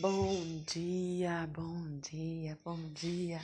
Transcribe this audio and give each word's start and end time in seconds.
Bom 0.00 0.62
dia, 0.66 1.46
bom 1.52 1.98
dia, 2.00 2.58
bom 2.64 2.78
dia. 2.94 3.38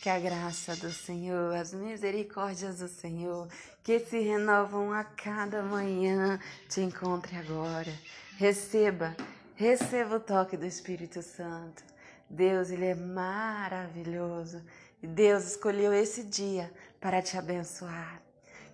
Que 0.00 0.08
a 0.08 0.18
graça 0.18 0.74
do 0.74 0.90
Senhor, 0.90 1.54
as 1.54 1.72
misericórdias 1.72 2.80
do 2.80 2.88
Senhor, 2.88 3.46
que 3.84 4.00
se 4.00 4.18
renovam 4.18 4.92
a 4.92 5.04
cada 5.04 5.62
manhã, 5.62 6.40
te 6.68 6.80
encontre 6.80 7.36
agora. 7.36 7.92
Receba, 8.36 9.16
receba 9.54 10.16
o 10.16 10.20
toque 10.20 10.56
do 10.56 10.66
Espírito 10.66 11.22
Santo. 11.22 11.84
Deus, 12.28 12.70
Ele 12.70 12.86
é 12.86 12.94
maravilhoso. 12.96 14.64
E 15.00 15.06
Deus 15.06 15.44
escolheu 15.44 15.94
esse 15.94 16.24
dia 16.24 16.68
para 17.00 17.22
te 17.22 17.38
abençoar 17.38 18.25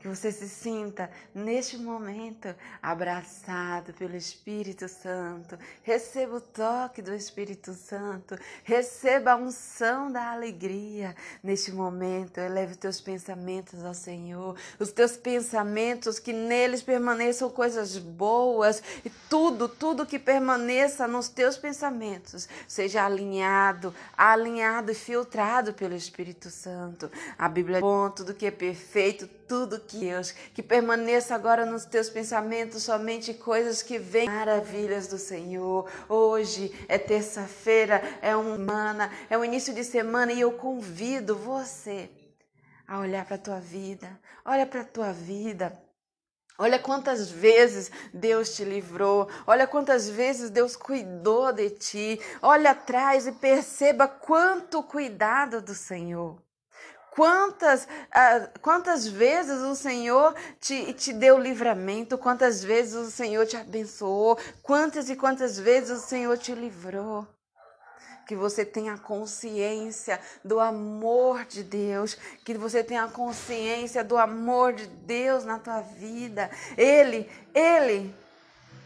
que 0.03 0.09
você 0.09 0.33
se 0.33 0.49
sinta 0.49 1.09
neste 1.33 1.79
momento 1.79 2.53
abraçado 2.83 3.93
pelo 3.93 4.17
Espírito 4.17 4.89
Santo. 4.89 5.57
Receba 5.85 6.39
o 6.39 6.41
toque 6.41 7.01
do 7.01 7.15
Espírito 7.15 7.73
Santo, 7.73 8.37
receba 8.65 9.31
a 9.31 9.37
unção 9.37 10.11
da 10.11 10.33
alegria 10.33 11.15
neste 11.41 11.71
momento. 11.71 12.39
Eleve 12.39 12.73
os 12.73 12.79
teus 12.79 13.01
pensamentos 13.01 13.85
ao 13.85 13.95
Senhor, 13.95 14.57
os 14.77 14.91
teus 14.91 15.17
pensamentos 15.17 16.19
que 16.19 16.33
neles 16.33 16.83
permaneçam 16.83 17.49
coisas 17.49 17.97
boas 17.97 18.83
e 19.05 19.11
tudo, 19.31 19.69
tudo 19.69 20.05
que 20.05 20.19
permaneça 20.19 21.07
nos 21.07 21.29
teus 21.29 21.57
pensamentos 21.57 22.49
seja 22.67 23.07
alinhado, 23.07 23.95
alinhado 24.19 24.91
e 24.91 24.95
filtrado 24.95 25.73
pelo 25.73 25.95
Espírito 25.95 26.51
Santo. 26.51 27.09
A 27.39 27.49
Bíblia 27.49 27.79
é 27.79 27.81
bom, 27.81 28.11
tudo 28.11 28.35
que 28.35 28.47
é 28.47 28.51
perfeito, 28.51 29.29
tudo 29.53 29.79
Deus, 29.93 30.33
que 30.33 30.63
permaneça 30.63 31.35
agora 31.35 31.65
nos 31.65 31.85
teus 31.85 32.11
pensamentos 32.11 32.83
somente 32.83 33.33
coisas 33.33 33.83
que 33.83 33.99
vêm 33.99 34.27
maravilhas 34.27 35.07
do 35.07 35.19
Senhor. 35.19 35.89
Hoje 36.09 36.75
é 36.89 36.99
terça-feira, 36.99 38.03
é 38.21 38.35
uma 38.35 38.57
semana, 38.57 39.11
é 39.29 39.37
o 39.37 39.45
início 39.45 39.75
de 39.75 39.85
semana 39.85 40.33
e 40.33 40.41
eu 40.41 40.53
convido 40.53 41.37
você 41.37 42.09
a 42.87 42.99
olhar 42.99 43.25
para 43.25 43.37
a 43.37 43.39
tua 43.39 43.61
vida. 43.61 44.19
Olha 44.45 44.67
para 44.67 44.81
a 44.81 44.85
tua 44.85 45.13
vida. 45.13 45.79
Olha 46.59 46.79
quantas 46.79 47.31
vezes 47.31 47.91
Deus 48.13 48.55
te 48.55 48.63
livrou, 48.63 49.29
olha 49.47 49.67
quantas 49.67 50.09
vezes 50.09 50.51
Deus 50.51 50.77
cuidou 50.77 51.53
de 51.53 51.71
ti. 51.71 52.21
Olha 52.41 52.71
atrás 52.71 53.27
e 53.27 53.33
perceba 53.33 54.07
quanto 54.07 54.83
cuidado 54.83 55.61
do 55.61 55.75
Senhor. 55.75 56.41
Quantas, 57.15 57.85
uh, 57.85 58.59
quantas 58.63 59.07
vezes 59.07 59.61
o 59.61 59.75
Senhor 59.75 60.35
te, 60.59 60.95
te 60.95 61.13
deu 61.13 61.39
livramento, 61.39 62.17
quantas 62.17 62.65
vezes 62.65 62.95
o 62.95 63.11
Senhor 63.11 63.47
te 63.47 63.55
abençoou, 63.55 64.39
quantas 64.63 65.11
e 65.11 65.17
quantas 65.17 65.59
vezes 65.59 65.91
o 65.91 66.09
Senhor 66.09 66.39
te 66.39 66.55
livrou. 66.55 67.27
Que 68.27 68.35
você 68.35 68.65
tenha 68.65 68.97
consciência 68.97 70.19
do 70.43 70.59
amor 70.59 71.45
de 71.45 71.63
Deus, 71.63 72.17
que 72.47 72.55
você 72.55 72.83
tenha 72.83 73.07
consciência 73.09 74.03
do 74.03 74.17
amor 74.17 74.73
de 74.73 74.87
Deus 74.87 75.45
na 75.45 75.59
tua 75.59 75.83
vida. 75.83 76.51
Ele, 76.79 77.29
Ele 77.53 78.15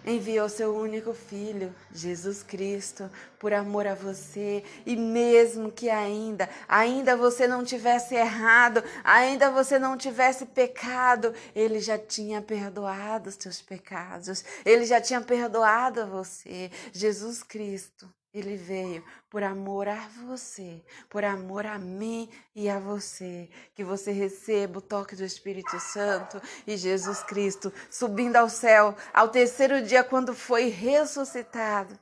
enviou 0.06 0.48
seu 0.48 0.74
único 0.74 1.12
filho, 1.12 1.74
Jesus 1.92 2.42
Cristo, 2.42 3.10
por 3.38 3.52
amor 3.52 3.86
a 3.86 3.94
você, 3.94 4.62
e 4.86 4.96
mesmo 4.96 5.70
que 5.70 5.90
ainda, 5.90 6.48
ainda 6.68 7.16
você 7.16 7.48
não 7.48 7.64
tivesse 7.64 8.14
errado, 8.14 8.82
ainda 9.02 9.50
você 9.50 9.78
não 9.78 9.96
tivesse 9.96 10.46
pecado, 10.46 11.34
ele 11.54 11.80
já 11.80 11.98
tinha 11.98 12.40
perdoado 12.40 13.28
os 13.28 13.36
teus 13.36 13.60
pecados. 13.60 14.44
Ele 14.64 14.84
já 14.84 15.00
tinha 15.00 15.20
perdoado 15.20 16.06
você. 16.06 16.70
Jesus 16.92 17.42
Cristo 17.42 18.08
ele 18.38 18.56
veio 18.56 19.04
por 19.30 19.42
amor 19.42 19.88
a 19.88 20.08
você, 20.26 20.82
por 21.08 21.24
amor 21.24 21.64
a 21.64 21.78
mim 21.78 22.28
e 22.54 22.68
a 22.68 22.78
você. 22.78 23.48
Que 23.74 23.82
você 23.82 24.12
receba 24.12 24.78
o 24.78 24.82
toque 24.82 25.16
do 25.16 25.24
Espírito 25.24 25.78
Santo 25.80 26.40
e 26.66 26.76
Jesus 26.76 27.22
Cristo 27.22 27.72
subindo 27.90 28.36
ao 28.36 28.48
céu 28.48 28.94
ao 29.14 29.28
terceiro 29.28 29.82
dia, 29.82 30.04
quando 30.04 30.34
foi 30.34 30.68
ressuscitado. 30.68 31.98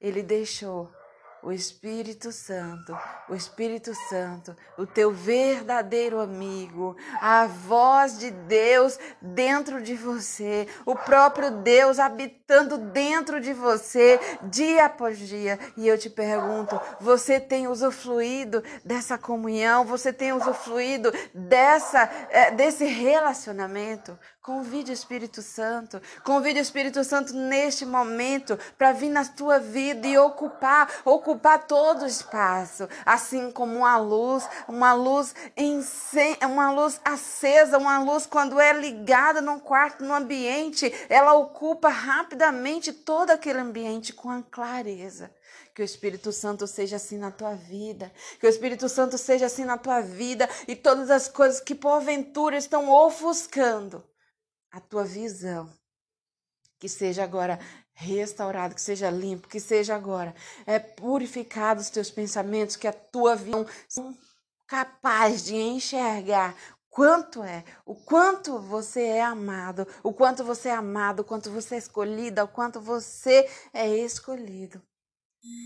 Ele 0.00 0.22
deixou 0.22 0.92
o 1.46 1.52
Espírito 1.52 2.32
Santo, 2.32 2.98
o 3.28 3.34
Espírito 3.36 3.94
Santo, 4.08 4.56
o 4.76 4.84
teu 4.84 5.12
verdadeiro 5.12 6.18
amigo, 6.18 6.96
a 7.20 7.46
voz 7.46 8.18
de 8.18 8.32
Deus 8.32 8.98
dentro 9.22 9.80
de 9.80 9.94
você, 9.94 10.66
o 10.84 10.96
próprio 10.96 11.52
Deus 11.52 12.00
habitando 12.00 12.76
dentro 12.78 13.40
de 13.40 13.52
você, 13.52 14.18
dia 14.42 14.86
após 14.86 15.20
dia. 15.20 15.56
E 15.76 15.86
eu 15.86 15.96
te 15.96 16.10
pergunto: 16.10 16.80
você 17.00 17.38
tem 17.38 17.68
usufruído 17.68 18.60
dessa 18.84 19.16
comunhão? 19.16 19.84
Você 19.84 20.12
tem 20.12 20.32
usufruído 20.32 21.12
dessa, 21.32 22.10
é, 22.28 22.50
desse 22.50 22.86
relacionamento? 22.86 24.18
Convide 24.46 24.92
o 24.92 24.94
Espírito 24.94 25.42
Santo, 25.42 26.00
convide 26.22 26.60
o 26.60 26.62
Espírito 26.62 27.02
Santo 27.02 27.34
neste 27.34 27.84
momento 27.84 28.56
para 28.78 28.92
vir 28.92 29.08
na 29.08 29.24
tua 29.24 29.58
vida 29.58 30.06
e 30.06 30.16
ocupar, 30.16 30.88
ocupar 31.04 31.66
todo 31.66 32.02
o 32.02 32.06
espaço, 32.06 32.88
assim 33.04 33.50
como 33.50 33.78
uma 33.78 33.98
luz, 33.98 34.48
uma 34.68 34.92
luz 34.92 35.34
em 35.56 35.84
uma 36.44 36.70
luz 36.70 37.00
acesa, 37.04 37.76
uma 37.76 37.98
luz 37.98 38.24
quando 38.24 38.60
é 38.60 38.72
ligada 38.72 39.40
num 39.40 39.58
quarto, 39.58 40.04
no 40.04 40.14
ambiente, 40.14 40.94
ela 41.08 41.34
ocupa 41.34 41.88
rapidamente 41.88 42.92
todo 42.92 43.30
aquele 43.30 43.58
ambiente 43.58 44.12
com 44.12 44.40
clareza. 44.44 45.28
Que 45.74 45.82
o 45.82 45.84
Espírito 45.84 46.30
Santo 46.30 46.68
seja 46.68 46.94
assim 46.94 47.18
na 47.18 47.32
tua 47.32 47.56
vida. 47.56 48.12
Que 48.38 48.46
o 48.46 48.48
Espírito 48.48 48.88
Santo 48.88 49.18
seja 49.18 49.46
assim 49.46 49.64
na 49.64 49.76
tua 49.76 50.00
vida 50.00 50.48
e 50.68 50.76
todas 50.76 51.10
as 51.10 51.26
coisas 51.26 51.60
que 51.60 51.74
porventura 51.74 52.56
estão 52.56 52.88
ofuscando 52.88 54.04
a 54.76 54.80
tua 54.80 55.04
visão. 55.04 55.72
Que 56.78 56.88
seja 56.88 57.24
agora 57.24 57.58
restaurado, 57.94 58.74
que 58.74 58.80
seja 58.80 59.10
limpo, 59.10 59.48
que 59.48 59.58
seja 59.58 59.94
agora 59.94 60.34
é 60.66 60.78
purificado 60.78 61.80
os 61.80 61.88
teus 61.88 62.10
pensamentos, 62.10 62.76
que 62.76 62.86
a 62.86 62.92
tua 62.92 63.34
visão 63.34 63.66
seja 63.88 64.14
capaz 64.66 65.44
de 65.44 65.54
enxergar 65.54 66.54
quanto 66.90 67.42
é, 67.42 67.64
o 67.86 67.94
quanto 67.94 68.58
você 68.58 69.02
é 69.02 69.22
amado, 69.22 69.86
o 70.02 70.12
quanto 70.12 70.44
você 70.44 70.68
é 70.68 70.74
amado, 70.74 71.20
o 71.20 71.24
quanto 71.24 71.50
você 71.50 71.76
é 71.76 71.78
escolhida, 71.78 72.44
o 72.44 72.48
quanto 72.48 72.78
você 72.78 73.48
é 73.72 73.88
escolhido. 73.88 74.82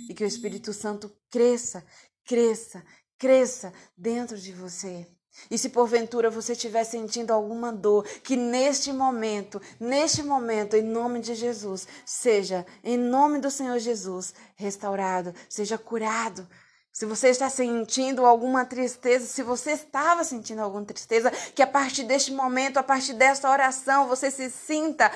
E 0.09 0.15
que 0.15 0.23
o 0.23 0.27
Espírito 0.27 0.73
Santo 0.73 1.11
cresça, 1.31 1.85
cresça, 2.25 2.85
cresça 3.19 3.73
dentro 3.97 4.39
de 4.39 4.53
você. 4.53 5.09
E 5.51 5.57
se 5.57 5.69
porventura 5.69 6.31
você 6.31 6.53
estiver 6.53 6.85
sentindo 6.85 7.33
alguma 7.33 7.73
dor, 7.73 8.05
que 8.23 8.37
neste 8.37 8.93
momento, 8.93 9.61
neste 9.79 10.23
momento, 10.23 10.77
em 10.77 10.83
nome 10.83 11.21
de 11.21 11.35
Jesus, 11.35 11.87
seja, 12.05 12.67
em 12.83 12.97
nome 12.97 13.39
do 13.39 13.51
Senhor 13.51 13.79
Jesus, 13.79 14.35
restaurado, 14.57 15.35
seja 15.49 15.79
curado. 15.79 16.47
Se 16.93 17.07
você 17.07 17.29
está 17.29 17.49
sentindo 17.49 18.27
alguma 18.27 18.65
tristeza, 18.65 19.27
se 19.27 19.43
você 19.43 19.73
estava 19.73 20.25
sentindo 20.25 20.61
alguma 20.61 20.85
tristeza, 20.85 21.31
que 21.55 21.63
a 21.63 21.67
partir 21.67 22.05
deste 22.05 22.33
momento, 22.33 22.79
a 22.79 22.83
partir 22.83 23.15
desta 23.15 23.51
oração, 23.51 24.09
você 24.09 24.31
se 24.31 24.51
sinta 24.51 25.11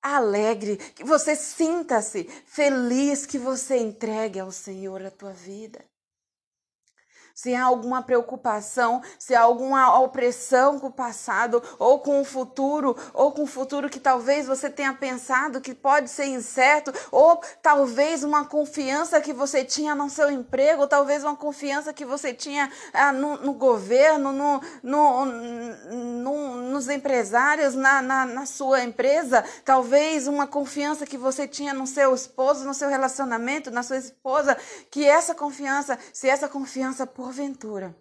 alegre, 0.00 0.76
que 0.76 1.02
você 1.02 1.34
sinta-se 1.34 2.24
feliz, 2.46 3.26
que 3.26 3.38
você 3.38 3.78
entregue 3.78 4.38
ao 4.38 4.52
Senhor 4.52 5.04
a 5.04 5.10
tua 5.10 5.32
vida 5.32 5.84
se 7.34 7.52
há 7.54 7.64
alguma 7.64 8.00
preocupação, 8.00 9.02
se 9.18 9.34
há 9.34 9.40
alguma 9.40 9.98
opressão 9.98 10.78
com 10.78 10.86
o 10.86 10.92
passado, 10.92 11.60
ou 11.78 11.98
com 11.98 12.20
o 12.20 12.24
futuro, 12.24 12.96
ou 13.12 13.32
com 13.32 13.42
o 13.42 13.46
futuro 13.46 13.90
que 13.90 13.98
talvez 13.98 14.46
você 14.46 14.70
tenha 14.70 14.94
pensado 14.94 15.60
que 15.60 15.74
pode 15.74 16.08
ser 16.08 16.26
incerto, 16.26 16.92
ou 17.10 17.40
talvez 17.60 18.22
uma 18.22 18.44
confiança 18.44 19.20
que 19.20 19.32
você 19.32 19.64
tinha 19.64 19.94
no 19.94 20.08
seu 20.08 20.30
emprego, 20.30 20.82
ou 20.82 20.88
talvez 20.88 21.24
uma 21.24 21.34
confiança 21.34 21.92
que 21.92 22.04
você 22.04 22.32
tinha 22.32 22.70
ah, 22.92 23.12
no, 23.12 23.36
no, 23.38 23.52
governo, 23.52 24.30
no, 24.30 24.60
no, 24.82 25.24
no, 25.24 26.54
nos 26.70 26.88
empresários, 26.88 27.74
na, 27.74 28.00
na, 28.00 28.24
na 28.24 28.46
sua 28.46 28.84
empresa, 28.84 29.44
talvez 29.64 30.28
uma 30.28 30.46
confiança 30.46 31.04
que 31.04 31.18
você 31.18 31.48
tinha 31.48 31.74
no 31.74 31.86
seu 31.86 32.14
esposo, 32.14 32.64
no 32.64 32.74
seu 32.74 32.88
relacionamento, 32.88 33.70
na 33.70 33.82
sua 33.82 33.96
esposa, 33.96 34.56
que 34.90 35.04
essa 35.04 35.34
confiança, 35.34 35.98
se 36.12 36.28
essa 36.28 36.48
confiança 36.48 37.06
por 37.06 37.23
porventura, 37.24 37.96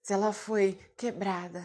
se 0.00 0.14
ela 0.14 0.32
foi 0.32 0.72
quebrada, 0.96 1.62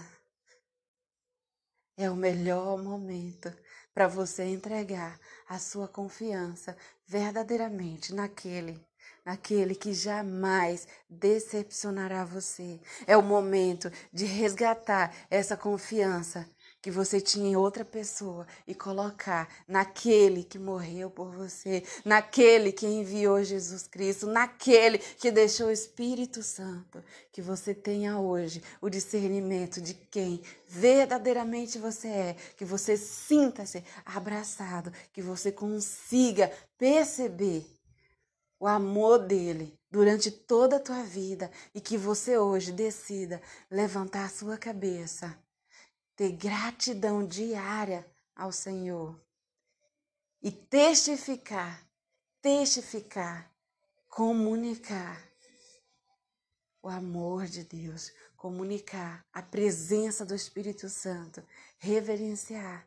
é 1.95 2.09
o 2.09 2.15
melhor 2.15 2.77
momento 2.77 3.49
para 3.93 4.05
você 4.05 4.43
entregar 4.43 5.17
a 5.47 5.57
sua 5.57 5.87
confiança 5.87 6.75
verdadeiramente 7.07 8.13
naquele, 8.13 8.85
naquele 9.23 9.75
que 9.75 9.93
jamais 9.93 10.89
decepcionará 11.09 12.25
você. 12.25 12.81
É 13.07 13.15
o 13.15 13.23
momento 13.23 13.89
de 14.11 14.25
resgatar 14.25 15.15
essa 15.29 15.55
confiança 15.55 16.45
que 16.83 16.91
você 16.91 17.21
tinha 17.21 17.51
em 17.51 17.55
outra 17.55 17.85
pessoa 17.85 18.45
e 18.67 18.75
colocar 18.75 19.47
naquele 19.65 20.43
que 20.43 20.59
morreu 20.59 21.09
por 21.09 21.31
você, 21.31 21.81
naquele 22.03 22.73
que 22.73 22.85
enviou 22.85 23.41
Jesus 23.41 23.87
Cristo, 23.87 24.27
naquele 24.27 24.97
que 24.97 25.31
deixou 25.31 25.67
o 25.67 25.71
Espírito 25.71 26.43
Santo, 26.43 27.01
que 27.31 27.41
você 27.41 27.73
tenha 27.73 28.19
hoje 28.19 28.61
o 28.81 28.89
discernimento 28.89 29.79
de 29.79 29.93
quem 29.93 30.43
verdadeiramente 30.67 31.79
você 31.79 32.09
é, 32.09 32.35
que 32.57 32.65
você 32.65 32.97
sinta-se 32.97 33.81
abraçado, 34.05 34.91
que 35.13 35.21
você 35.21 35.53
consiga 35.53 36.51
perceber 36.77 37.65
o 38.59 38.67
amor 38.67 39.19
dele 39.19 39.73
durante 39.89 40.29
toda 40.29 40.75
a 40.75 40.81
tua 40.81 41.01
vida 41.03 41.49
e 41.73 41.79
que 41.79 41.97
você 41.97 42.37
hoje 42.37 42.73
decida 42.73 43.41
levantar 43.71 44.25
a 44.25 44.29
sua 44.29 44.57
cabeça, 44.57 45.33
ter 46.15 46.31
gratidão 46.31 47.25
diária 47.25 48.05
ao 48.35 48.51
Senhor 48.51 49.19
e 50.41 50.51
testificar, 50.51 51.87
testificar, 52.41 53.51
comunicar 54.09 55.21
o 56.81 56.89
amor 56.89 57.45
de 57.45 57.63
Deus, 57.63 58.11
comunicar 58.35 59.25
a 59.31 59.41
presença 59.41 60.25
do 60.25 60.35
Espírito 60.35 60.89
Santo, 60.89 61.41
reverenciar, 61.77 62.85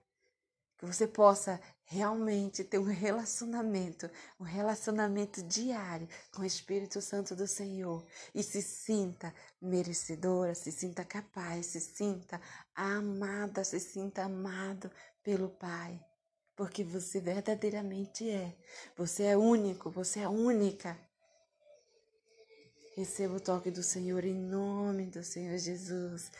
que 0.78 0.84
você 0.84 1.06
possa 1.06 1.60
realmente 1.84 2.64
ter 2.64 2.78
um 2.78 2.84
relacionamento, 2.84 4.10
um 4.38 4.44
relacionamento 4.44 5.42
diário 5.42 6.08
com 6.32 6.42
o 6.42 6.44
Espírito 6.46 7.00
Santo 7.00 7.34
do 7.34 7.46
Senhor 7.46 8.04
e 8.34 8.42
se 8.42 8.60
sinta 8.60 9.32
merecedora, 9.60 10.54
se 10.54 10.72
sinta 10.72 11.04
capaz, 11.04 11.66
se 11.66 11.80
sinta 11.80 12.40
amada, 12.74 13.64
se 13.64 13.78
sinta 13.78 14.24
amado 14.24 14.90
pelo 15.22 15.48
Pai, 15.48 16.00
porque 16.56 16.82
você 16.82 17.20
verdadeiramente 17.20 18.28
é. 18.28 18.56
Você 18.96 19.24
é 19.24 19.36
único, 19.36 19.90
você 19.90 20.20
é 20.20 20.28
única. 20.28 20.98
Receba 22.96 23.34
o 23.34 23.40
toque 23.40 23.70
do 23.70 23.82
Senhor 23.82 24.24
em 24.24 24.34
nome 24.34 25.06
do 25.06 25.22
Senhor 25.22 25.56
Jesus. 25.58 26.32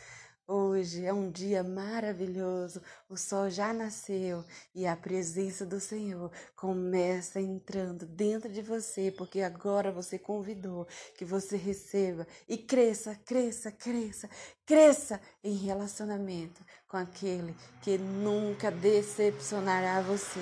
Hoje 0.49 1.05
é 1.05 1.11
um 1.11 1.29
dia 1.29 1.61
maravilhoso, 1.61 2.81
o 3.09 3.17
sol 3.17 3.49
já 3.49 3.73
nasceu 3.73 4.45
e 4.73 4.87
a 4.87 4.95
presença 4.95 5.65
do 5.65 5.77
Senhor 5.77 6.31
começa 6.55 7.41
entrando 7.41 8.05
dentro 8.05 8.49
de 8.49 8.61
você, 8.61 9.11
porque 9.11 9.41
agora 9.41 9.91
você 9.91 10.17
convidou 10.17 10.87
que 11.17 11.25
você 11.25 11.57
receba 11.57 12.25
e 12.47 12.57
cresça, 12.57 13.13
cresça, 13.25 13.73
cresça, 13.73 14.29
cresça 14.65 15.19
em 15.43 15.53
relacionamento 15.53 16.63
com 16.87 16.97
aquele 16.97 17.55
que 17.81 17.97
nunca 17.97 18.71
decepcionará 18.71 20.01
você, 20.01 20.39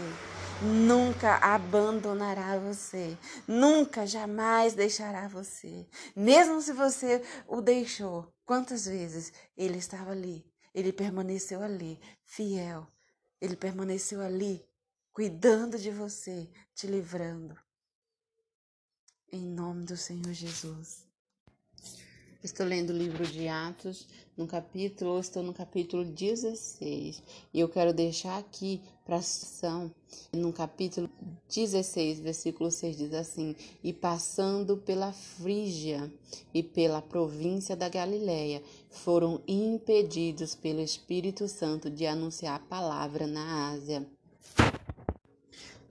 nunca 0.62 1.38
abandonará 1.38 2.58
você, 2.60 3.18
nunca 3.48 4.06
jamais 4.06 4.74
deixará 4.74 5.28
você, 5.28 5.88
mesmo 6.16 6.62
se 6.62 6.74
você 6.74 7.24
o 7.48 7.62
deixou 7.62 8.32
Quantas 8.46 8.86
vezes 8.86 9.34
ele 9.58 9.80
estava 9.80 10.12
ali, 10.12 10.46
ele 10.72 10.94
permaneceu 10.94 11.64
ali, 11.64 12.00
fiel, 12.24 12.88
ele 13.42 13.56
permaneceu 13.56 14.22
ali, 14.22 14.64
cuidando 15.12 15.80
de 15.80 15.90
você, 15.90 16.48
te 16.76 16.86
livrando. 16.86 17.58
Em 19.32 19.42
nome 19.42 19.86
do 19.86 19.98
Senhor 19.98 20.32
Jesus. 20.32 21.08
Estou 22.46 22.64
lendo 22.64 22.92
o 22.92 22.96
livro 22.96 23.26
de 23.26 23.48
Atos, 23.48 24.08
no 24.38 24.46
capítulo, 24.46 25.20
estou 25.20 25.42
no 25.42 25.52
capítulo 25.52 26.06
16, 26.06 27.24
e 27.52 27.60
eu 27.60 27.68
quero 27.68 27.92
deixar 27.92 28.38
aqui 28.38 28.84
para 29.04 29.16
a 29.16 29.22
sessão, 29.24 29.92
no 30.32 30.54
capítulo 30.54 31.10
16, 31.50 32.20
versículo 32.20 32.70
6 32.70 32.98
diz 32.98 33.14
assim: 33.16 33.56
"E 33.84 33.92
passando 33.92 34.78
pela 34.78 35.12
Frígia 35.12 36.14
e 36.54 36.62
pela 36.62 37.02
província 37.02 37.76
da 37.76 37.90
Galiléia, 37.90 38.62
foram 38.92 39.42
impedidos 39.48 40.54
pelo 40.54 40.82
Espírito 40.82 41.48
Santo 41.48 41.90
de 41.90 42.06
anunciar 42.06 42.58
a 42.58 42.60
palavra 42.60 43.26
na 43.26 43.72
Ásia." 43.72 44.08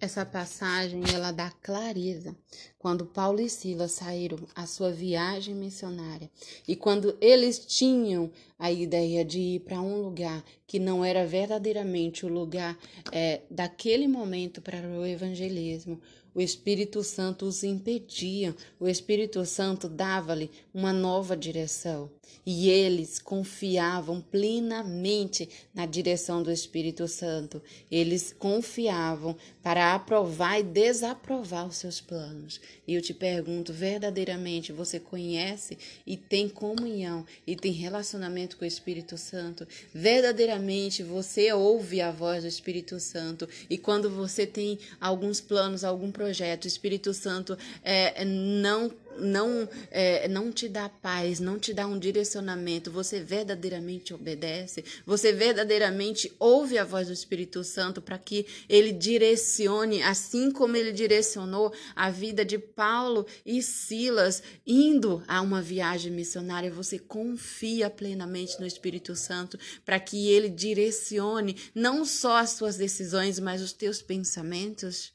Essa 0.04 0.26
passagem 0.26 1.02
ela 1.14 1.32
dá 1.32 1.50
clareza 1.62 2.36
quando 2.78 3.06
Paulo 3.06 3.40
e 3.40 3.48
Silas 3.48 3.92
saíram 3.92 4.38
à 4.54 4.66
sua 4.66 4.92
viagem 4.92 5.54
missionária 5.54 6.30
e 6.68 6.76
quando 6.76 7.16
eles 7.22 7.58
tinham 7.58 8.30
a 8.58 8.70
ideia 8.70 9.24
de 9.24 9.40
ir 9.40 9.60
para 9.60 9.80
um 9.80 10.02
lugar 10.02 10.44
que 10.66 10.78
não 10.78 11.02
era 11.02 11.26
verdadeiramente 11.26 12.26
o 12.26 12.28
lugar 12.28 12.78
é, 13.12 13.40
daquele 13.50 14.06
momento 14.06 14.60
para 14.60 14.86
o 14.86 15.06
evangelismo, 15.06 15.98
o 16.34 16.40
Espírito 16.40 17.02
Santo 17.04 17.46
os 17.46 17.62
impedia, 17.62 18.54
o 18.80 18.88
Espírito 18.88 19.44
Santo 19.46 19.88
dava-lhe 19.88 20.50
uma 20.72 20.92
nova 20.92 21.36
direção. 21.36 22.10
E 22.46 22.68
eles 22.68 23.18
confiavam 23.18 24.20
plenamente 24.20 25.48
na 25.74 25.86
direção 25.86 26.42
do 26.42 26.50
Espírito 26.50 27.08
Santo. 27.08 27.62
Eles 27.90 28.34
confiavam 28.38 29.36
para 29.62 29.94
aprovar 29.94 30.60
e 30.60 30.62
desaprovar 30.62 31.66
os 31.66 31.76
seus 31.76 32.00
planos. 32.00 32.60
E 32.86 32.94
eu 32.94 33.00
te 33.00 33.14
pergunto, 33.14 33.72
verdadeiramente 33.72 34.72
você 34.72 35.00
conhece 35.00 35.78
e 36.06 36.16
tem 36.16 36.48
comunhão 36.48 37.24
e 37.46 37.56
tem 37.56 37.72
relacionamento 37.72 38.56
com 38.56 38.64
o 38.64 38.68
Espírito 38.68 39.16
Santo? 39.16 39.66
Verdadeiramente 39.94 41.02
você 41.02 41.52
ouve 41.52 42.00
a 42.00 42.10
voz 42.10 42.42
do 42.42 42.48
Espírito 42.48 43.00
Santo 43.00 43.48
e 43.70 43.78
quando 43.78 44.10
você 44.10 44.46
tem 44.46 44.78
alguns 45.00 45.40
planos, 45.40 45.84
algum 45.84 46.10
projeto, 46.10 46.23
projeto, 46.24 46.64
o 46.64 46.68
Espírito 46.68 47.12
Santo 47.12 47.56
é, 47.82 48.24
não 48.24 48.90
não 49.18 49.68
é, 49.90 50.26
não 50.28 50.50
te 50.50 50.68
dá 50.68 50.88
paz, 50.88 51.40
não 51.40 51.58
te 51.58 51.72
dá 51.72 51.86
um 51.86 51.98
direcionamento, 51.98 52.90
você 52.90 53.20
verdadeiramente 53.20 54.12
obedece, 54.12 54.84
você 55.06 55.32
verdadeiramente 55.32 56.32
ouve 56.38 56.78
a 56.78 56.84
voz 56.84 57.06
do 57.06 57.12
Espírito 57.12 57.62
Santo 57.62 58.02
para 58.02 58.18
que 58.18 58.46
ele 58.68 58.92
direcione, 58.92 60.02
assim 60.02 60.50
como 60.50 60.76
ele 60.76 60.92
direcionou 60.92 61.72
a 61.94 62.10
vida 62.10 62.44
de 62.44 62.58
Paulo 62.58 63.26
e 63.44 63.62
Silas 63.62 64.42
indo 64.66 65.22
a 65.28 65.40
uma 65.40 65.62
viagem 65.62 66.10
missionária, 66.10 66.70
você 66.70 66.98
confia 66.98 67.88
plenamente 67.88 68.58
no 68.58 68.66
Espírito 68.66 69.14
Santo 69.14 69.58
para 69.84 70.00
que 70.00 70.28
ele 70.28 70.48
direcione 70.48 71.56
não 71.74 72.04
só 72.04 72.38
as 72.38 72.50
suas 72.50 72.76
decisões, 72.76 73.38
mas 73.38 73.62
os 73.62 73.72
teus 73.72 74.02
pensamentos. 74.02 75.13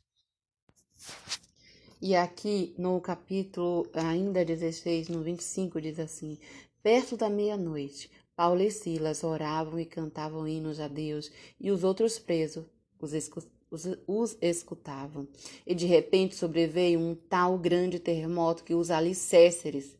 E 2.01 2.15
aqui 2.15 2.73
no 2.77 2.99
capítulo 3.01 3.85
ainda 3.93 4.45
16, 4.45 5.09
no 5.09 5.21
25, 5.21 5.81
diz 5.81 5.99
assim: 5.99 6.37
Perto 6.81 7.17
da 7.17 7.29
meia-noite, 7.29 8.09
Paulo 8.35 8.61
e 8.61 8.71
Silas 8.71 9.23
oravam 9.23 9.79
e 9.79 9.85
cantavam 9.85 10.47
hinos 10.47 10.79
a 10.79 10.87
Deus, 10.87 11.29
e 11.59 11.71
os 11.71 11.83
outros 11.83 12.17
presos 12.17 12.63
os, 13.01 13.13
os, 13.71 13.87
os 14.07 14.37
escutavam. 14.41 15.27
E 15.65 15.75
de 15.75 15.85
repente 15.85 16.35
sobreveio 16.35 16.99
um 16.99 17.15
tal 17.15 17.57
grande 17.57 17.99
terremoto 17.99 18.63
que 18.63 18.73
os 18.73 18.91
alicerces 18.91 19.97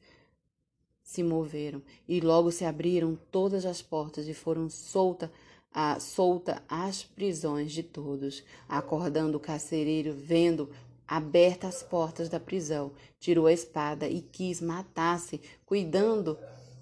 se 1.04 1.24
moveram, 1.24 1.82
e 2.08 2.20
logo 2.20 2.52
se 2.52 2.64
abriram 2.64 3.18
todas 3.32 3.66
as 3.66 3.82
portas 3.82 4.28
e 4.28 4.34
foram 4.34 4.70
soltas 4.70 5.30
a, 5.72 6.00
solta 6.00 6.64
as 6.68 7.04
prisões 7.04 7.72
de 7.72 7.84
todos. 7.84 8.44
Acordando 8.68 9.38
o 9.38 9.40
carcereiro, 9.40 10.14
vendo 10.14 10.70
abertas 11.10 11.78
as 11.78 11.84
portas 11.84 12.30
da 12.30 12.40
prisão, 12.40 12.92
tirou 13.20 13.48
a 13.48 13.54
espada 13.54 14.08
e 14.08 14.22
quis 14.22 14.62
matar-se, 14.62 15.42
cuidando, 15.66 16.38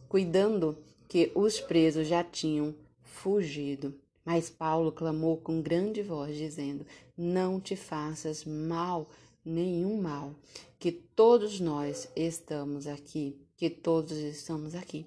cuidando 0.10 0.77
que 1.07 1.31
os 1.34 1.62
presos 1.62 2.10
já 2.10 2.22
tinham 2.25 2.75
fugido. 3.01 3.98
Mas 4.25 4.50
Paulo 4.50 4.91
clamou 4.91 5.38
com 5.38 5.62
grande 5.62 6.03
voz, 6.03 6.36
dizendo: 6.36 6.86
Não 7.17 7.62
te 7.62 7.77
faças 7.77 8.43
mal, 8.43 9.10
nenhum 9.46 10.01
mal, 10.01 10.36
que 10.77 10.91
todos 10.91 11.62
nós 11.62 12.12
estamos 12.13 12.86
aqui, 12.86 13.39
que 13.55 13.69
todos 13.69 14.17
estamos 14.17 14.75
aqui. 14.75 15.05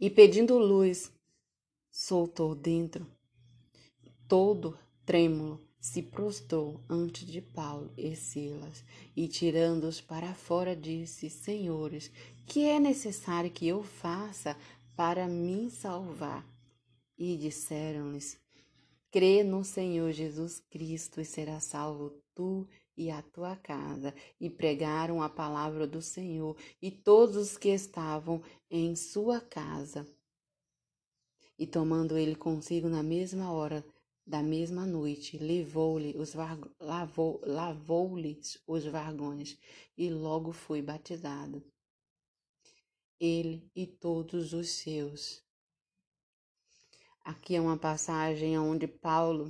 E 0.00 0.08
pedindo 0.08 0.56
luz, 0.56 1.12
soltou 1.90 2.54
dentro, 2.54 3.06
todo 4.26 4.78
trêmulo, 5.04 5.67
se 5.88 6.02
prostrou 6.02 6.84
ante 6.86 7.24
de 7.24 7.40
Paulo 7.40 7.90
e 7.96 8.14
Silas 8.14 8.84
e, 9.16 9.26
tirando-os 9.26 10.02
para 10.02 10.34
fora, 10.34 10.76
disse: 10.76 11.30
Senhores, 11.30 12.10
que 12.46 12.64
é 12.64 12.78
necessário 12.78 13.50
que 13.50 13.66
eu 13.66 13.82
faça 13.82 14.54
para 14.94 15.26
me 15.26 15.70
salvar? 15.70 16.46
E 17.16 17.38
disseram-lhes: 17.38 18.38
Crê 19.10 19.42
no 19.42 19.64
Senhor 19.64 20.12
Jesus 20.12 20.60
Cristo 20.60 21.22
e 21.22 21.24
será 21.24 21.58
salvo 21.58 22.22
tu 22.34 22.68
e 22.94 23.10
a 23.10 23.22
tua 23.22 23.56
casa. 23.56 24.14
E 24.38 24.50
pregaram 24.50 25.22
a 25.22 25.28
palavra 25.30 25.86
do 25.86 26.02
Senhor 26.02 26.54
e 26.82 26.90
todos 26.90 27.34
os 27.34 27.56
que 27.56 27.70
estavam 27.70 28.42
em 28.70 28.94
sua 28.94 29.40
casa. 29.40 30.06
E 31.58 31.66
tomando 31.66 32.18
ele 32.18 32.36
consigo 32.36 32.90
na 32.90 33.02
mesma 33.02 33.50
hora 33.50 33.82
da 34.28 34.42
mesma 34.42 34.84
noite, 34.84 35.38
levou-lhe 35.38 36.14
os 36.18 36.34
lavou, 36.78 37.40
lavou-lhe 37.46 38.38
os 38.66 38.84
vargões 38.84 39.56
e 39.96 40.10
logo 40.10 40.52
foi 40.52 40.82
batizado. 40.82 41.64
Ele 43.18 43.66
e 43.74 43.86
todos 43.86 44.52
os 44.52 44.68
seus. 44.68 45.42
Aqui 47.24 47.56
é 47.56 47.60
uma 47.60 47.78
passagem 47.78 48.58
onde 48.58 48.86
Paulo 48.86 49.48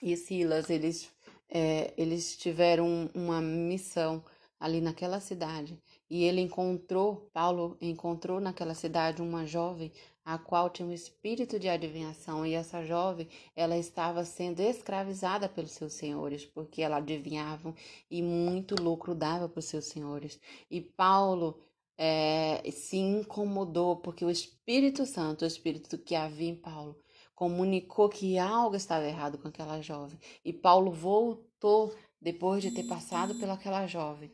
e 0.00 0.16
Silas 0.16 0.70
eles, 0.70 1.12
é, 1.48 1.92
eles 2.00 2.36
tiveram 2.36 3.10
uma 3.12 3.40
missão 3.40 4.24
ali 4.60 4.80
naquela 4.80 5.18
cidade 5.18 5.76
e 6.10 6.24
ele 6.24 6.40
encontrou 6.40 7.28
Paulo 7.32 7.76
encontrou 7.80 8.40
naquela 8.40 8.74
cidade 8.74 9.22
uma 9.22 9.46
jovem 9.46 9.92
a 10.28 10.36
qual 10.36 10.68
tinha 10.68 10.86
um 10.86 10.92
espírito 10.92 11.58
de 11.58 11.70
adivinhação, 11.70 12.44
e 12.44 12.52
essa 12.52 12.84
jovem, 12.84 13.26
ela 13.56 13.78
estava 13.78 14.26
sendo 14.26 14.60
escravizada 14.60 15.48
pelos 15.48 15.70
seus 15.70 15.94
senhores, 15.94 16.44
porque 16.44 16.82
ela 16.82 16.98
adivinhava 16.98 17.74
e 18.10 18.20
muito 18.20 18.74
lucro 18.74 19.14
dava 19.14 19.48
para 19.48 19.58
os 19.58 19.64
seus 19.64 19.86
senhores. 19.86 20.38
E 20.70 20.82
Paulo 20.82 21.58
é, 21.96 22.62
se 22.70 22.98
incomodou, 22.98 23.96
porque 23.96 24.22
o 24.22 24.28
Espírito 24.28 25.06
Santo, 25.06 25.46
o 25.46 25.48
Espírito 25.48 25.96
que 25.96 26.14
havia 26.14 26.50
em 26.50 26.56
Paulo, 26.56 27.00
comunicou 27.34 28.10
que 28.10 28.38
algo 28.38 28.76
estava 28.76 29.06
errado 29.06 29.38
com 29.38 29.48
aquela 29.48 29.80
jovem. 29.80 30.18
E 30.44 30.52
Paulo 30.52 30.90
voltou 30.90 31.94
depois 32.20 32.62
de 32.62 32.70
ter 32.70 32.84
passado 32.84 33.34
pelaquela 33.36 33.86
jovem 33.86 34.30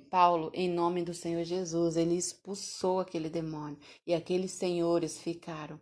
Paulo, 0.00 0.50
em 0.54 0.68
nome 0.68 1.02
do 1.02 1.14
Senhor 1.14 1.44
Jesus, 1.44 1.96
ele 1.96 2.16
expulsou 2.16 3.00
aquele 3.00 3.28
demônio 3.28 3.78
e 4.06 4.14
aqueles 4.14 4.52
senhores 4.52 5.18
ficaram, 5.18 5.80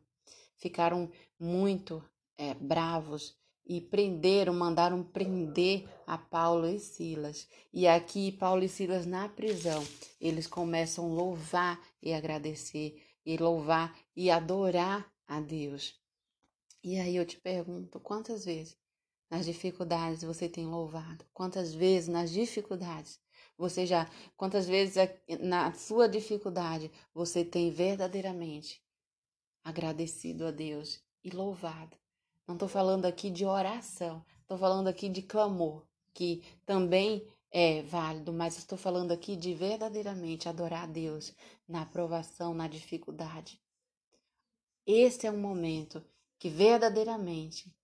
ficaram 0.56 1.10
muito 1.38 2.02
é, 2.38 2.54
bravos 2.54 3.36
e 3.66 3.80
prenderam, 3.80 4.54
mandaram 4.54 5.02
prender 5.02 5.88
a 6.06 6.16
Paulo 6.16 6.68
e 6.68 6.78
Silas. 6.78 7.48
E 7.72 7.86
aqui, 7.86 8.30
Paulo 8.30 8.62
e 8.62 8.68
Silas 8.68 9.06
na 9.06 9.28
prisão, 9.28 9.84
eles 10.20 10.46
começam 10.46 11.04
a 11.04 11.14
louvar 11.14 11.80
e 12.00 12.12
agradecer, 12.12 13.02
e 13.24 13.36
louvar 13.36 13.98
e 14.14 14.30
adorar 14.30 15.12
a 15.26 15.40
Deus. 15.40 15.98
E 16.82 16.98
aí 17.00 17.16
eu 17.16 17.26
te 17.26 17.36
pergunto, 17.36 17.98
quantas 17.98 18.44
vezes 18.44 18.76
nas 19.28 19.44
dificuldades 19.44 20.22
você 20.22 20.48
tem 20.48 20.66
louvado? 20.66 21.24
Quantas 21.34 21.74
vezes 21.74 22.08
nas 22.08 22.30
dificuldades 22.30 23.18
você 23.56 23.86
já, 23.86 24.08
quantas 24.36 24.66
vezes 24.66 24.96
na 25.40 25.72
sua 25.72 26.08
dificuldade 26.08 26.90
você 27.14 27.44
tem 27.44 27.70
verdadeiramente 27.70 28.82
agradecido 29.64 30.46
a 30.46 30.50
Deus 30.50 31.00
e 31.24 31.30
louvado? 31.30 31.96
Não 32.46 32.54
estou 32.54 32.68
falando 32.68 33.06
aqui 33.06 33.30
de 33.30 33.44
oração, 33.44 34.24
estou 34.42 34.58
falando 34.58 34.88
aqui 34.88 35.08
de 35.08 35.22
clamor, 35.22 35.82
que 36.12 36.42
também 36.64 37.26
é 37.50 37.82
válido, 37.82 38.32
mas 38.32 38.58
estou 38.58 38.76
falando 38.76 39.12
aqui 39.12 39.34
de 39.34 39.54
verdadeiramente 39.54 40.48
adorar 40.48 40.84
a 40.84 40.86
Deus 40.86 41.34
na 41.66 41.82
aprovação, 41.82 42.52
na 42.52 42.68
dificuldade. 42.68 43.60
Esse 44.86 45.26
é 45.26 45.30
um 45.30 45.40
momento 45.40 46.04
que 46.38 46.48
verdadeiramente 46.48 47.74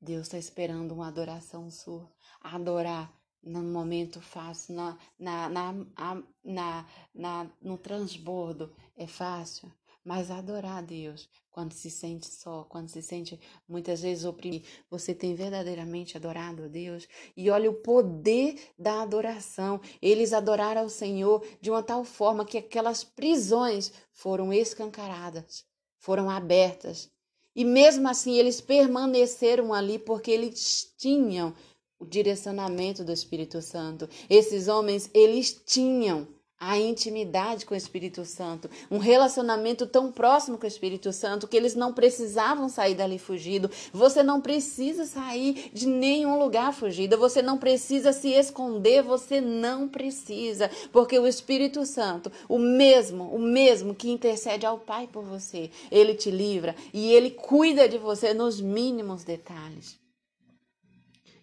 Deus 0.00 0.26
está 0.26 0.38
esperando 0.38 0.92
uma 0.92 1.08
adoração 1.08 1.70
sua. 1.70 2.08
Adorar 2.40 3.12
no 3.42 3.62
momento 3.62 4.20
fácil, 4.20 4.74
na, 4.74 4.98
na, 5.18 5.48
na, 5.48 6.22
na, 6.44 6.86
na, 7.14 7.50
no 7.60 7.76
transbordo 7.76 8.74
é 8.96 9.06
fácil, 9.06 9.72
mas 10.04 10.30
adorar 10.30 10.78
a 10.78 10.82
Deus 10.82 11.28
quando 11.52 11.72
se 11.72 11.90
sente 11.90 12.26
só, 12.26 12.64
quando 12.64 12.88
se 12.88 13.02
sente 13.02 13.38
muitas 13.68 14.00
vezes 14.00 14.24
oprimido, 14.24 14.66
você 14.90 15.14
tem 15.14 15.34
verdadeiramente 15.34 16.16
adorado 16.16 16.64
a 16.64 16.68
Deus? 16.68 17.06
E 17.36 17.50
olha 17.50 17.70
o 17.70 17.74
poder 17.74 18.58
da 18.78 19.02
adoração. 19.02 19.78
Eles 20.00 20.32
adoraram 20.32 20.80
ao 20.80 20.88
Senhor 20.88 21.46
de 21.60 21.70
uma 21.70 21.82
tal 21.82 22.04
forma 22.04 22.46
que 22.46 22.56
aquelas 22.56 23.04
prisões 23.04 23.92
foram 24.12 24.50
escancaradas, 24.50 25.66
foram 25.98 26.30
abertas. 26.30 27.10
E 27.54 27.66
mesmo 27.66 28.08
assim 28.08 28.38
eles 28.38 28.62
permaneceram 28.62 29.74
ali 29.74 29.98
porque 29.98 30.30
eles 30.30 30.94
tinham 30.96 31.54
o 32.02 32.06
direcionamento 32.06 33.04
do 33.04 33.12
Espírito 33.12 33.62
Santo. 33.62 34.08
Esses 34.28 34.66
homens, 34.66 35.08
eles 35.14 35.52
tinham 35.64 36.26
a 36.58 36.78
intimidade 36.78 37.66
com 37.66 37.74
o 37.74 37.76
Espírito 37.76 38.24
Santo, 38.24 38.70
um 38.88 38.98
relacionamento 38.98 39.84
tão 39.84 40.12
próximo 40.12 40.56
com 40.56 40.64
o 40.64 40.68
Espírito 40.68 41.12
Santo 41.12 41.48
que 41.48 41.56
eles 41.56 41.74
não 41.74 41.92
precisavam 41.92 42.68
sair 42.68 42.94
dali 42.94 43.18
fugido. 43.18 43.68
Você 43.92 44.22
não 44.22 44.40
precisa 44.40 45.04
sair 45.04 45.70
de 45.72 45.88
nenhum 45.88 46.38
lugar 46.38 46.72
fugido, 46.72 47.18
você 47.18 47.42
não 47.42 47.58
precisa 47.58 48.12
se 48.12 48.28
esconder, 48.28 49.02
você 49.02 49.40
não 49.40 49.88
precisa, 49.88 50.70
porque 50.92 51.18
o 51.18 51.26
Espírito 51.26 51.84
Santo, 51.84 52.30
o 52.48 52.58
mesmo, 52.58 53.24
o 53.34 53.40
mesmo 53.40 53.92
que 53.92 54.10
intercede 54.10 54.64
ao 54.64 54.78
Pai 54.78 55.08
por 55.08 55.24
você, 55.24 55.68
ele 55.90 56.14
te 56.14 56.30
livra 56.30 56.76
e 56.94 57.12
ele 57.12 57.30
cuida 57.30 57.88
de 57.88 57.98
você 57.98 58.32
nos 58.32 58.60
mínimos 58.60 59.24
detalhes 59.24 60.00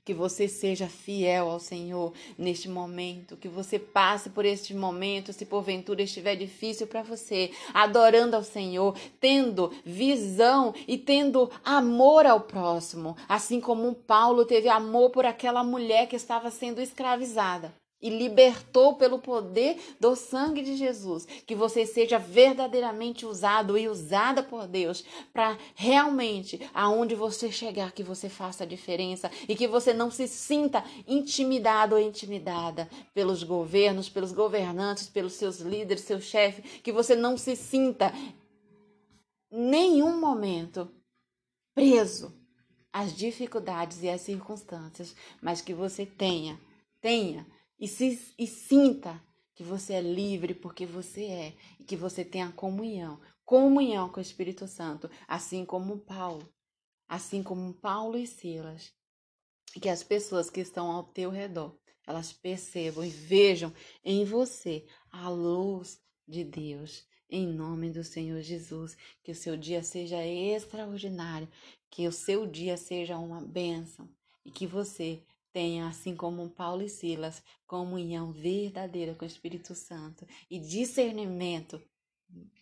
que 0.09 0.13
você 0.15 0.47
seja 0.47 0.87
fiel 0.87 1.51
ao 1.51 1.59
Senhor 1.59 2.11
neste 2.35 2.67
momento, 2.67 3.37
que 3.37 3.47
você 3.47 3.77
passe 3.77 4.31
por 4.31 4.43
este 4.43 4.73
momento, 4.73 5.31
se 5.31 5.45
porventura 5.45 6.01
estiver 6.01 6.35
difícil 6.35 6.87
para 6.87 7.03
você, 7.03 7.51
adorando 7.75 8.35
ao 8.35 8.43
Senhor, 8.43 8.97
tendo 9.19 9.71
visão 9.85 10.73
e 10.87 10.97
tendo 10.97 11.47
amor 11.63 12.25
ao 12.25 12.41
próximo, 12.41 13.15
assim 13.27 13.61
como 13.61 13.93
Paulo 13.93 14.45
teve 14.45 14.67
amor 14.67 15.11
por 15.11 15.27
aquela 15.27 15.63
mulher 15.63 16.07
que 16.07 16.15
estava 16.15 16.49
sendo 16.49 16.81
escravizada 16.81 17.71
e 18.01 18.09
libertou 18.09 18.95
pelo 18.95 19.19
poder 19.19 19.77
do 19.99 20.15
sangue 20.15 20.61
de 20.61 20.75
Jesus, 20.75 21.25
que 21.45 21.55
você 21.55 21.85
seja 21.85 22.17
verdadeiramente 22.17 23.25
usado 23.25 23.77
e 23.77 23.89
usada 23.89 24.41
por 24.41 24.67
Deus 24.67 25.03
para 25.33 25.57
realmente 25.75 26.59
aonde 26.73 27.15
você 27.15 27.51
chegar 27.51 27.91
que 27.91 28.03
você 28.03 28.29
faça 28.29 28.63
a 28.63 28.67
diferença 28.67 29.29
e 29.47 29.55
que 29.55 29.67
você 29.67 29.93
não 29.93 30.09
se 30.09 30.27
sinta 30.27 30.83
intimidado 31.07 31.95
ou 31.95 32.01
intimidada 32.01 32.89
pelos 33.13 33.43
governos, 33.43 34.07
pelos 34.07 34.31
governantes, 34.31 35.09
pelos 35.09 35.33
seus 35.33 35.59
líderes, 35.59 36.03
seu 36.03 36.21
chefe, 36.21 36.61
que 36.81 36.91
você 36.91 37.15
não 37.15 37.37
se 37.37 37.55
sinta 37.55 38.13
nenhum 39.51 40.19
momento 40.19 40.89
preso 41.73 42.33
às 42.91 43.15
dificuldades 43.15 44.03
e 44.03 44.09
às 44.09 44.21
circunstâncias, 44.21 45.15
mas 45.41 45.61
que 45.61 45.73
você 45.73 46.05
tenha, 46.05 46.59
tenha 47.01 47.45
e, 47.79 47.87
se, 47.87 48.33
e 48.37 48.45
sinta 48.45 49.21
que 49.55 49.63
você 49.63 49.93
é 49.93 50.01
livre 50.01 50.53
porque 50.53 50.85
você 50.85 51.25
é 51.25 51.53
e 51.79 51.83
que 51.83 51.95
você 51.95 52.25
tem 52.25 52.43
a 52.43 52.51
comunhão, 52.51 53.19
comunhão 53.45 54.09
com 54.09 54.19
o 54.19 54.21
Espírito 54.21 54.67
Santo, 54.67 55.09
assim 55.27 55.65
como 55.65 55.99
Paulo, 55.99 56.47
assim 57.07 57.41
como 57.41 57.73
Paulo 57.73 58.17
e 58.17 58.27
Silas. 58.27 58.93
E 59.75 59.79
que 59.79 59.89
as 59.89 60.03
pessoas 60.03 60.49
que 60.49 60.59
estão 60.59 60.91
ao 60.91 61.03
teu 61.03 61.29
redor, 61.29 61.77
elas 62.05 62.33
percebam 62.33 63.05
e 63.05 63.09
vejam 63.09 63.73
em 64.03 64.25
você 64.25 64.85
a 65.11 65.29
luz 65.29 66.01
de 66.27 66.43
Deus. 66.43 67.07
Em 67.29 67.45
nome 67.47 67.91
do 67.91 68.03
Senhor 68.03 68.41
Jesus, 68.41 68.97
que 69.23 69.31
o 69.31 69.35
seu 69.35 69.55
dia 69.55 69.83
seja 69.83 70.25
extraordinário, 70.25 71.47
que 71.89 72.07
o 72.07 72.11
seu 72.11 72.47
dia 72.47 72.75
seja 72.75 73.17
uma 73.17 73.39
bênção 73.39 74.09
e 74.43 74.51
que 74.51 74.65
você 74.65 75.23
tenha, 75.51 75.87
assim 75.87 76.15
como 76.15 76.49
Paulo 76.49 76.81
e 76.81 76.89
Silas, 76.89 77.43
comunhão 77.65 78.31
verdadeira 78.31 79.15
com 79.15 79.25
o 79.25 79.27
Espírito 79.27 79.75
Santo 79.75 80.25
e 80.49 80.59
discernimento 80.59 81.81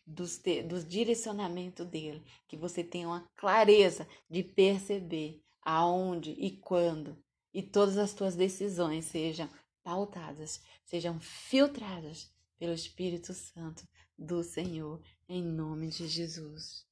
dos, 0.06 0.42
dos 0.66 0.88
direcionamentos 0.88 1.86
dele, 1.86 2.24
que 2.48 2.56
você 2.56 2.84
tenha 2.84 3.08
uma 3.08 3.28
clareza 3.36 4.08
de 4.30 4.44
perceber 4.44 5.42
aonde 5.62 6.32
e 6.32 6.52
quando, 6.58 7.22
e 7.54 7.62
todas 7.62 7.98
as 7.98 8.14
tuas 8.14 8.36
decisões 8.36 9.06
sejam 9.06 9.50
pautadas, 9.84 10.62
sejam 10.86 11.20
filtradas 11.20 12.32
pelo 12.58 12.74
Espírito 12.74 13.34
Santo 13.34 13.88
do 14.18 14.44
Senhor, 14.44 15.02
em 15.28 15.44
nome 15.44 15.90
de 15.90 16.08
Jesus. 16.08 16.87